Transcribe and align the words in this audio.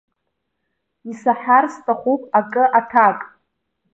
Исаҳар 1.11 1.65
сҭахын 1.73 2.21
акы 2.39 2.63
аҭак. 2.79 3.19